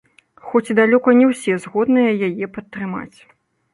[0.45, 3.17] Хоць і далёка не ўсе згодныя яе падтрымаць.